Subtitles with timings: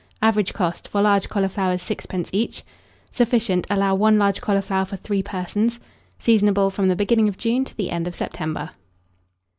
[0.23, 2.29] Average cost, for large cauliflowers, 6d.
[2.31, 2.63] each.
[3.11, 3.67] Sufficient.
[3.69, 5.79] Allow 1 large cauliflower for 3 persons.
[6.19, 8.71] Seasonable from the beginning of June to the end of September.